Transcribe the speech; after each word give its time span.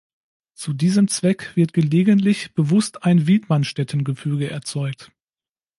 Zu 0.55 0.73
diesem 0.73 1.09
Zweck 1.09 1.55
wird 1.55 1.73
gelegentlich 1.73 2.55
bewusst 2.55 3.03
ein 3.03 3.27
Widmanstätten-Gefüge 3.27 4.49
erzeugt. 4.49 5.11